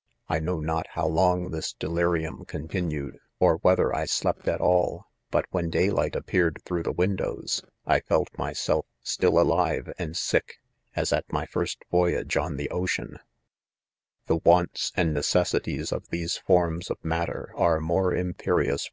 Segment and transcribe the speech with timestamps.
[0.00, 4.62] < I know not how long this delirium contin ued, or whether I slept at
[4.62, 5.04] all;.
[5.30, 10.16] hut when day* light appeared through the windows, I f^lt my self still alive and
[10.16, 10.60] sick,
[10.96, 13.18] as at my first voyage on the ocean*
[14.22, 18.86] £ The wants and necessities of these forms of matter are more imperious.